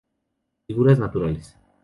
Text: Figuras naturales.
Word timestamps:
Figuras 0.65 0.97
naturales. 0.97 1.55